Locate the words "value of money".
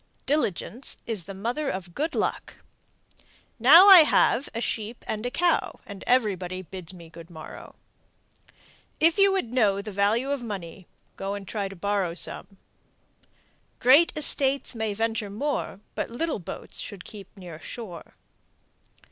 9.91-10.87